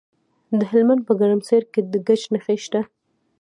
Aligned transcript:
د 0.59 0.61
هلمند 0.71 1.01
په 1.07 1.13
ګرمسیر 1.19 1.63
کې 1.73 1.81
د 1.91 1.93
ګچ 2.07 2.21
نښې 2.33 2.55
شته. 2.63 2.81